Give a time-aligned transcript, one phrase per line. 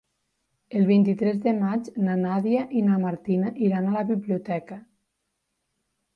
[0.77, 4.81] El vint-i-tres de maig na Nàdia i na Martina iran a la biblioteca.